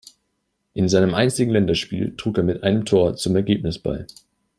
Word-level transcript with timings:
In 0.73 0.89
seinem 0.89 1.13
einzigen 1.13 1.51
Länderspiel 1.51 2.15
trug 2.17 2.37
er 2.39 2.43
mit 2.43 2.63
einem 2.63 2.85
Tor 2.85 3.17
zum 3.17 3.35
Ergebnis 3.35 3.77
bei. 3.77 4.07